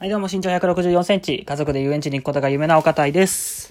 [0.00, 3.70] はい、どうも身長164センチ、家族で遊園地に行くことが夢なお方いです。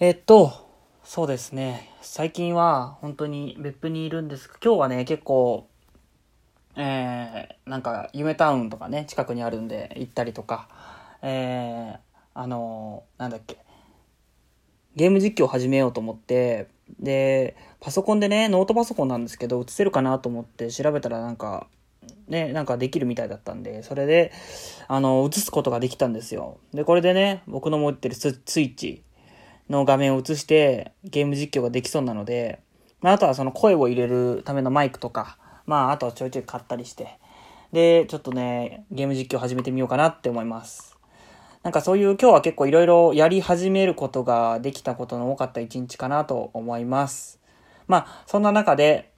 [0.00, 0.52] えっと、
[1.04, 1.88] そうですね。
[2.02, 5.68] 最近は本当に別府にいるんです今日はね、結構、
[6.74, 10.68] えー、なんか、夢タウンとかね、近くにあるんで行ったりとか、
[11.22, 11.98] えー、
[12.34, 13.58] あのなんだっけ、
[14.96, 16.66] ゲーム実況を始めようと思って、
[16.98, 21.68] で、パソコンでね、ノートパソコンなんですけど、映せるかなと思って調べたらなんか、
[22.28, 24.32] ね、なんかできるみたいだったんで、それで、
[24.88, 26.58] あの、映すことができたんですよ。
[26.72, 28.32] で、これでね、僕の持ってるスイ
[28.64, 29.04] ッチ
[29.68, 32.60] の画面を映して、ゲーム実況ができそうなので、
[33.00, 37.18] まあ、あとはその声を入れるためのマイクとか、まあ、あとはちょいちょい買ったりして、
[37.72, 40.96] で、ちょっとね、ゲーム実況始めてみようかなって思います。
[41.64, 47.40] なんかそういう今日は結構いろいろやり始めることができたことの多かった一日かなと思います。
[47.86, 49.10] まあ、そんな中で、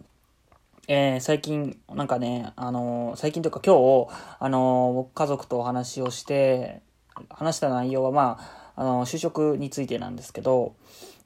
[0.88, 3.74] えー最近、なんかね、あのー最近というか今
[4.06, 4.08] 日、
[4.38, 6.80] あのー僕家族とお話をして、
[7.28, 8.38] 話した内容はま
[8.76, 10.76] あ、あの就職についてなんですけど、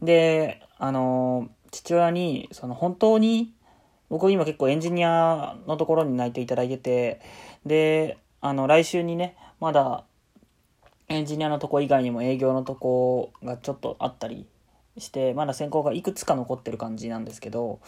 [0.00, 3.52] で、あの父親に、その本当に、
[4.08, 7.20] 僕今結構エンジニアのところに内定いただいてて、
[7.66, 10.04] で、あの、来週にね、まだ、
[11.08, 14.46] エンジニアのとこ以外にも営業のとこがちょっとあったり
[14.98, 17.80] して、まだ選考がいくつか残ってる感じなんですけど、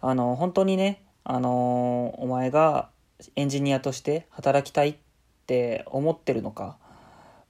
[0.00, 2.88] あの、本当にね、あのお前が
[3.34, 4.96] エンジニアとして働きたいっ
[5.46, 6.78] て思ってるのか、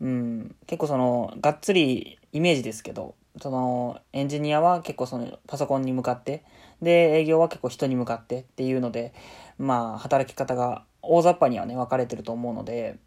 [0.01, 6.45] うん、結構その、がっつりイメージですけど、その、エンジニアは結構その、パソコンに向かって、
[6.83, 9.15] で、営業は結構人に向かってっていうので、
[9.59, 12.99] まあ、働き方が大雑把にはね、分かれてると思うので、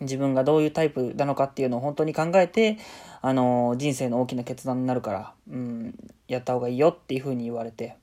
[0.00, 2.78] 自分がどういうタイプなのかっていうのを本当に考えて、
[3.22, 5.94] あの、人生の大きな決断になるから、うん、
[6.28, 7.96] やった方がいいよっていうふうに言われて、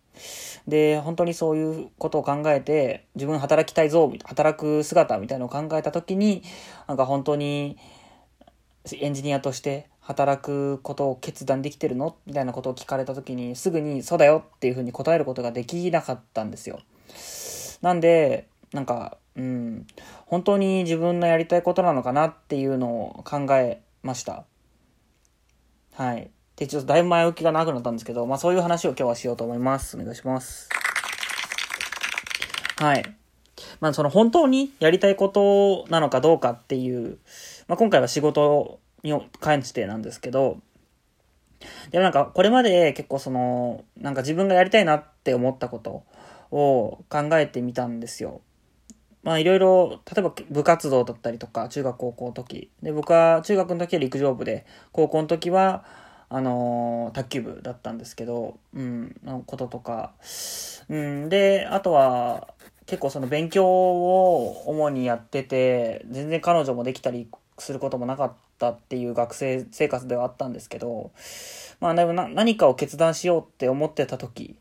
[0.68, 6.44] で、本当にそういうことを考えて、自分働きたいぞ、働く姿みたいなのを考えた時に、
[6.88, 7.78] なんか本当に
[8.92, 16.80] エンジニアとして働くことを決断できてるのみたいなことを聞かれた時に、すぐにそうだよっていうふうに答えることができなかったんですよ。
[17.82, 19.88] なんで、なんか、うん、
[20.26, 24.46] 本当に自分のやりたいことなのかなっていうのを考えました。
[25.96, 26.30] はい。
[26.56, 29.98] で、ちょっとだいぶ前置きが長くなったんですけど、まあそういう話を今日はしようと思います。
[29.98, 30.70] お願いします。
[32.78, 33.04] はい。
[33.80, 37.18] まあその本当にやりたいことなのかどうかっていう、
[37.68, 40.58] まあ今回は仕事に関してなんですけど、
[41.92, 46.04] でもなんかこれまで結構その、なんか自分がやりたいなって思ったこと
[46.52, 48.42] を考えてみたんですよ。
[49.24, 52.70] まあいろいろ、例えば部活動だったりとか、中学高校の時。
[52.82, 55.86] で、僕は中学の時は陸上部で、高校の時は、
[56.30, 60.14] あのー卓球部だったんですけど、うん、のこととか。
[60.90, 62.54] うん、で、あとは、
[62.86, 67.28] 結構その勉強を主にやってて、全然彼女もできたり
[67.60, 71.12] することもなかったっていう学生生活ではあったんですけど、
[71.80, 74.56] まあでもな何かを決断しようって思ってた時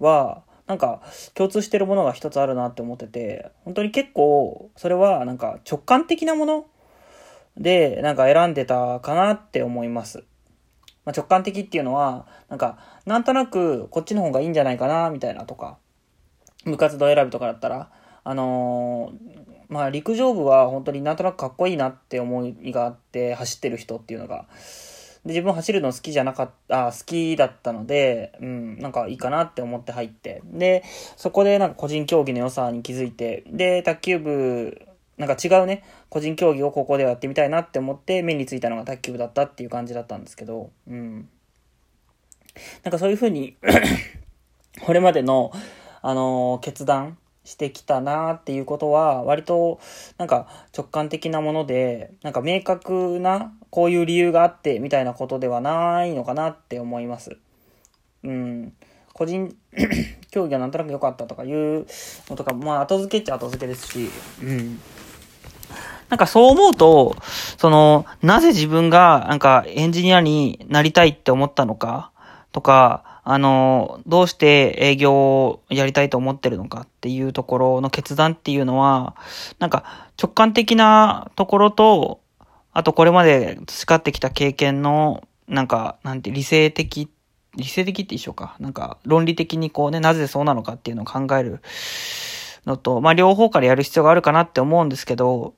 [0.00, 1.00] は、なんか
[1.34, 6.66] 共通してるものが一つあるなって思ってて、本当に結構それはなんか直感的なもの
[7.56, 10.24] でなんか選んでたかなって思います。
[11.04, 15.78] まあ、直感的っていうのは、なんかなんとなくこっちの方がいいんじゃないかなみたいなとか、
[16.66, 17.90] 部活動選びとかだったら、
[18.22, 24.46] あのーまあ陸上部は本当になんとなくかっこいいなって思いがあって走ってる人っていうのが。
[25.28, 30.40] で、自分走るの好きじゃなかった、好きだったので、うん、なんかいいかなって思って入って。
[30.46, 30.82] で、
[31.16, 41.28] そこでなんか個人競技の良さに気づいて、で、卓球部、なんか違うね、個人競技を高校ではやってみたいなって思って目についたのが卓球部だったっていう感じだったんですけど、うん。
[42.82, 43.58] なんかそういうふうに、
[44.80, 45.52] これまでの、
[46.00, 49.80] あのー決断してきたなっていうことは、割と、
[50.18, 57.38] なんか直感的なもので、なんか明確な、こういう理由があって、みたいなことではないのかなって思います。
[58.22, 58.74] うん。
[59.14, 59.56] 個人
[60.30, 61.86] 競技がなんとなく良かったとかいう
[62.28, 64.10] のとか、まあ後付けっちゃ後付けですし、
[64.42, 64.78] うん。
[66.10, 67.16] なんかそう思うと、
[67.56, 72.12] その、なぜ自分がなんかエンジニアになりたいって思ったのか
[72.52, 79.16] とか、あの、どうして営業をやりたいと思ってるのかっていうところの決断っていうのは、
[79.58, 82.20] なんか直感的なところと、
[82.72, 87.10] あとこれまで培ってきた経験の、なんか、なんて理性的、
[87.54, 88.56] 理性的って一緒か。
[88.60, 91.60] なんか論理的にこうね、なぜそうなのかっていうのを考える
[92.64, 95.52] のと、まあ両方からやる必要があるかなって思うんですけど、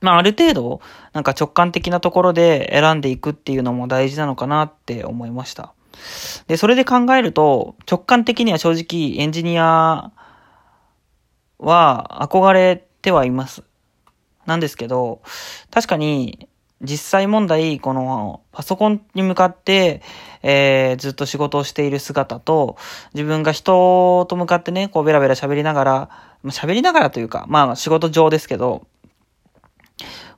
[0.00, 0.80] まあある程度、
[1.14, 5.72] なんか直感的なところで選んでいくっていうのも大事なのかなって思いました。
[6.46, 10.12] で、それで考えると、直感的には正直エンジニア
[11.58, 13.62] は憧れてはいます。
[14.46, 15.22] なんですけど、
[15.70, 16.48] 確かに、
[16.82, 20.02] 実際問題、このパソコンに向かって、
[20.42, 22.76] えー、ずっと仕事をしている姿と、
[23.14, 26.10] 自分が人と向かってね、こうベラベラ喋りながら、
[26.44, 28.86] 喋りながらというか、まあ仕事上ですけど、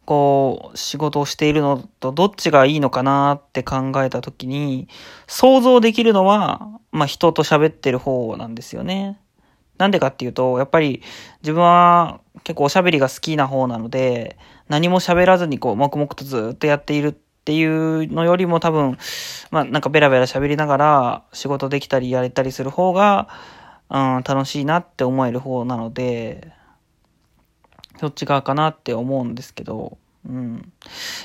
[0.07, 4.89] こう、仕事をしているのとどっちがいいのかなって考えたときに、
[5.27, 9.21] 想像できるのは、まあ人と喋ってる方なんですよね。
[9.79, 11.03] なんでかっていうと、やっぱり
[11.43, 14.39] 自分は結構おしゃべりが好きな方なので、
[14.69, 18.97] 何も喋らずにこう、黙々とずっとやっているっていうのよりも多分、
[19.51, 23.29] まあなんかベラベラ喋りながら仕事できたりやれたりする方が、
[23.91, 26.53] うん、楽しいなって思える方なので、
[27.99, 29.99] そっち側かなって思うんですけど、
[30.29, 30.73] うん。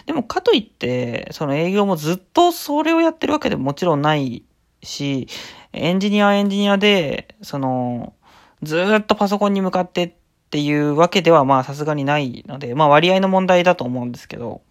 [0.05, 4.43] でもかといって、その営業もずっとそれをやってるわけでももちろんない
[4.83, 5.27] し、
[5.73, 8.13] エンジニアエンジニアで、その、
[8.61, 10.13] ずっとパソコンに向かってっ
[10.51, 14.61] ていうわけではまあさすがにないので、まあ割合の問題だと思うんですけど。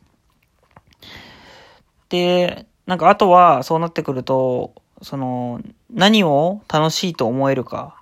[2.09, 5.61] で、なんかあとはそうなってくると、その、
[5.91, 8.00] 何を楽しいと思えるか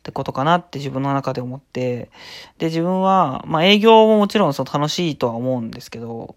[0.00, 2.10] ってことかなって自分の中で思って、
[2.58, 6.36] で、自分は、まあ営業ももちろんその楽しいとは思うんですけど、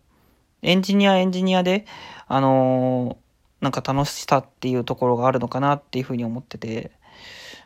[0.62, 1.86] エンジニアエンジニアで、
[2.28, 6.92] あのー、なんか楽しさっていうところがあるのかなっていうふうに思ってて、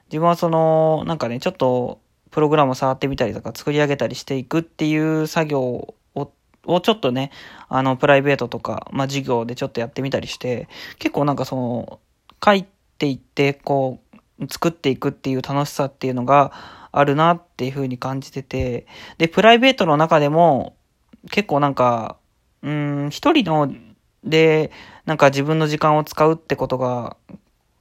[0.09, 1.99] 自分はその、なんかね、ちょっと、
[2.29, 5.95] プログラム触ってみたりとか作り上げたりしていくっていう作業を、
[6.65, 7.31] をちょっとね、
[7.67, 10.67] あの、プライベートとか、まあ、授業でちょっとやってみたりして、
[10.99, 11.99] 結構なんかその、
[12.43, 12.65] 書い
[12.99, 14.06] ていって、こう、
[14.49, 16.51] 作っていくっていう楽しさっていうのが
[16.91, 18.85] あるなっていうふうに感じてて、
[19.17, 20.75] で、プライベートの中でも、
[21.31, 22.17] 結構なんか、
[22.61, 23.73] うん、一人の、
[24.23, 24.71] で、
[25.05, 27.15] なんか自分の時間を使うってことが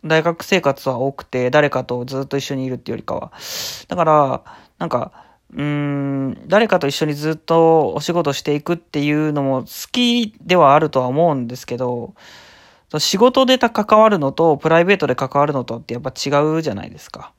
[0.04, 3.32] 大学生活は多くて、誰かとずっと一緒にいるっていうよりかは。
[3.88, 4.44] だから、
[4.78, 5.12] なんか、
[5.52, 12.14] うん、誰かと一緒にずっとお仕事していくっていうのも好きではあるとは思うんですけど、
[12.98, 17.32] 仕事で関わるのとプライベートで関わるのとってやっぱ違うじゃないですか。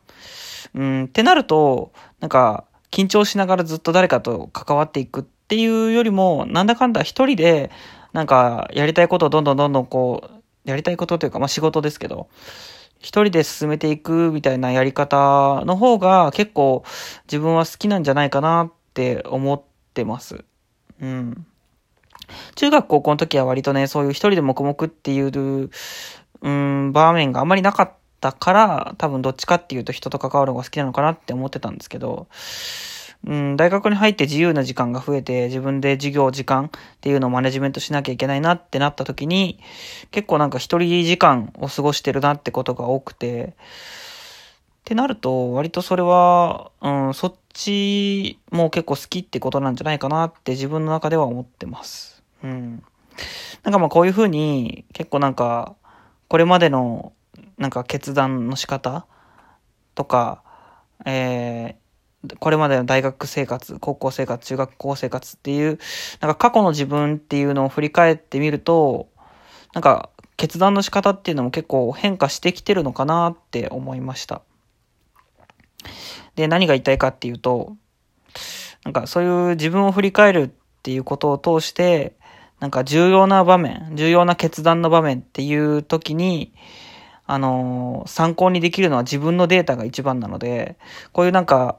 [0.73, 7.71] うん、ってなると、なんか、緊張しながらずっと誰かと関わっていくっていうよりも、なんだかんだ一人で、
[8.13, 10.29] なんか、やりたいことをどんどんどんどんこ
[10.65, 12.27] う、やりたいことというか、まあ仕事ですけど、
[12.99, 16.83] 一人で進めていくみたいなやり方の方が結構
[17.25, 19.61] 自分は好きなんじゃないかなって思っ
[19.93, 20.43] てます。
[20.99, 21.45] うん。
[22.55, 25.69] 中学高校の時は割とね、そういう一人で黙々っていう、
[26.41, 32.27] うん、場面があんまりなかったから、多分どっちかっていうと人と関わるのが好きなのかなって思ってたんですけど、
[33.25, 36.69] うん、大学に入って自由な時間が増えて、自分で授業時間っ
[37.01, 39.59] ていうのをマネジメントしなきゃいけないなってなった時に、
[40.11, 43.53] 結構なんか一人時間を過ごしてるなってことが多くて、っ
[44.85, 52.16] てなると、割とそれは、うん、そっちも結構好きってことなんじゃないかなって自分の中では思ってます。
[52.47, 52.83] うん。
[53.63, 55.75] なんかまあこういうふうに、結構なんか、
[56.29, 57.13] これまでの、
[57.57, 59.05] なんか決断の仕方
[59.95, 60.43] とか、
[61.05, 65.79] えー、これまでの大学生活、高校生活、中学校生活っていう、
[66.21, 69.09] なんか過去の自分っていうのを振り返ってみると、
[69.73, 74.41] なんか決断の仕方っていうのも結構変化してきてるのかなって思いました。
[76.35, 77.75] で、何が言いたいかっていうと、
[78.83, 80.49] なんかそういう自分を振り返るっ
[80.83, 82.16] ていうことを通して、
[82.59, 86.53] なんか重要な場面、重要な決断の場面っていう時に、
[87.27, 90.77] あのー、参考にできるのは自分のデータが一番なので、
[91.11, 91.77] こういうなんか、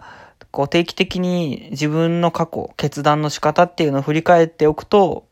[0.50, 5.26] こう定期的に自分の過去、決断の仕方っていうのを振り返っておくと、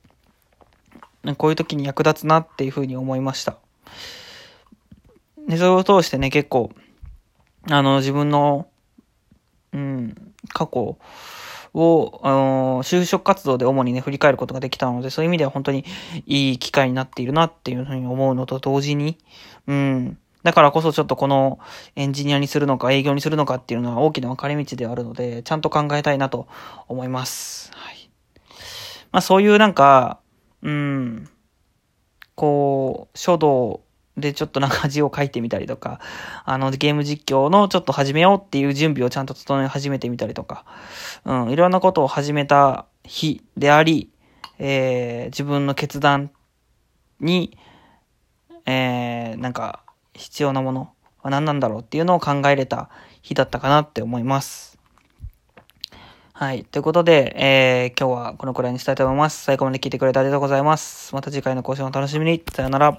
[1.37, 3.57] こういう時に役立つなっていうふうに思いました。
[5.49, 6.71] で、それを通してね、結構、
[7.71, 8.67] あの、自分の、
[9.73, 10.99] うん、過去
[11.76, 15.85] を、あの、就職活動で主にね、振り返ることができたので、そういう意味では本当に
[16.25, 19.18] いい機会になっているなっていうふうに思うのと同時に、
[19.66, 21.59] うん、だからこそちょっとこの
[21.95, 26.49] エンジニアにするのか営業にするのかっていうのは大きな分かれ道ではあるので、ちゃんと考えたいなと
[26.88, 27.71] 思います。
[27.75, 28.11] はい。
[29.12, 30.21] まあそういうなんか、
[30.62, 31.28] うん、
[32.35, 33.83] こう、書道
[34.16, 36.00] でちょっとなんか字を書いてみたりとか、
[36.44, 40.64] あの、ゲーム実況のちょっと始めようっていう準備をちゃんと整え始めてみたりとか、
[41.25, 44.11] うん、いろんなことを始めた日であり、
[44.58, 46.30] えー、自分の決断
[47.20, 47.58] に、
[48.64, 49.80] えー、なんか、
[50.14, 50.90] 必要なもの
[51.23, 52.88] は何なんだろうっていうのを考えれた
[53.20, 54.78] 日だったかなって思います。
[56.32, 56.64] はい。
[56.64, 59.42] ということで、えー、今日はこのくらいにしたいと思います。
[59.44, 61.14] 最後まで聞いてくれてありがとうございます。
[61.14, 62.42] また次回の更新を楽しみに。
[62.52, 62.99] さよなら。